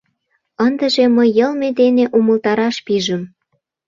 [0.65, 3.21] Ындыже мый йылме дене умылтараш пижым.